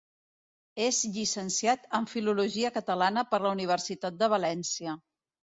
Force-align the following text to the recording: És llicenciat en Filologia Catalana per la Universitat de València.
És 0.85 1.01
llicenciat 1.17 1.85
en 1.99 2.09
Filologia 2.13 2.73
Catalana 2.79 3.27
per 3.35 3.41
la 3.45 3.55
Universitat 3.59 4.21
de 4.23 4.35
València. 4.37 5.01